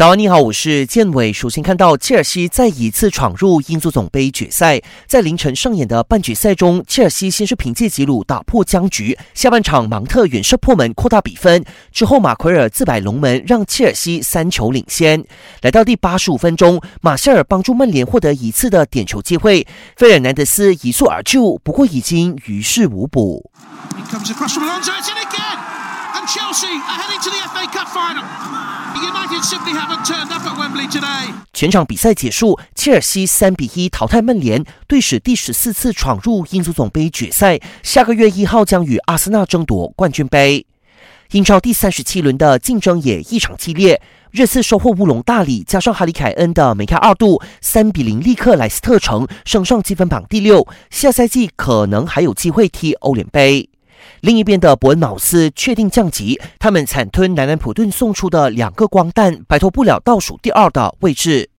[0.00, 1.30] 早安，你好，我是建伟。
[1.30, 15.22] 首先看到切尔西再一次闯入英足总杯决赛，在凌晨上演的半决赛中，切尔西先是凭借吉鲁打破僵局，下半场芒特远射破门扩大比分，之后马奎尔自摆龙门让切尔西三球领先。
[15.60, 19.66] 来到第八十五分钟，马歇尔帮助曼联获得一次的点球机会，
[19.98, 23.50] 费尔南德斯一蹴而就，不过已经于事无补。
[31.52, 37.60] 全场比赛结束，切尔西三比一淘汰曼联，队史第十四次闯入英足总杯决赛。
[37.82, 40.66] 下个月一号将与阿森纳争夺冠军杯。
[41.32, 44.00] 英超第三十七轮的竞争也异常激烈，
[44.30, 50.66] 热刺收获乌龙大礼，加上哈里凯恩的梅开二度，三比零力克莱斯特城，升上积分榜第六。
[50.90, 53.68] 下赛季可能还有机会踢欧联杯。
[54.20, 61.48] 另一边的伯恩茅斯确定降级，他们惨吞南安普顿送出的两个光弹，摆脱不了倒数第二的位置。